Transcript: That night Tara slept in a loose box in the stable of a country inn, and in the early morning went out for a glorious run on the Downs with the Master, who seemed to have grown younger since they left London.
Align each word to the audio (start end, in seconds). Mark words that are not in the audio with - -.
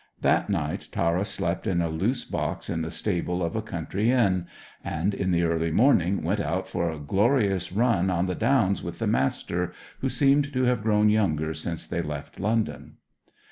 That 0.21 0.49
night 0.49 0.87
Tara 0.91 1.23
slept 1.23 1.67
in 1.67 1.79
a 1.79 1.87
loose 1.87 2.25
box 2.25 2.71
in 2.71 2.81
the 2.81 2.89
stable 2.89 3.43
of 3.43 3.55
a 3.55 3.61
country 3.61 4.09
inn, 4.09 4.47
and 4.83 5.13
in 5.13 5.29
the 5.29 5.43
early 5.43 5.69
morning 5.69 6.23
went 6.23 6.39
out 6.39 6.67
for 6.67 6.89
a 6.89 6.97
glorious 6.97 7.71
run 7.71 8.09
on 8.09 8.25
the 8.25 8.33
Downs 8.33 8.81
with 8.81 8.97
the 8.97 9.05
Master, 9.05 9.73
who 9.99 10.09
seemed 10.09 10.53
to 10.53 10.63
have 10.63 10.81
grown 10.81 11.09
younger 11.09 11.53
since 11.53 11.85
they 11.85 12.01
left 12.01 12.39
London. 12.39 12.95